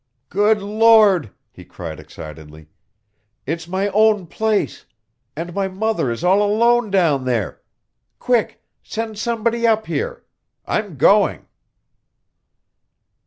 "Good 0.29 0.63
Lord!" 0.63 1.29
he 1.51 1.63
cried 1.63 1.99
excitedly; 1.99 2.65
"it's 3.45 3.67
my 3.67 3.89
own 3.89 4.25
place, 4.25 4.87
and 5.35 5.53
my 5.53 5.67
mother 5.67 6.09
is 6.09 6.23
all 6.23 6.41
alone 6.41 6.89
down 6.89 7.23
there. 7.25 7.61
Quick! 8.17 8.63
Send 8.81 9.19
somebody 9.19 9.67
up 9.67 9.85
here! 9.85 10.25
I'm 10.65 10.95
going!" 10.97 11.45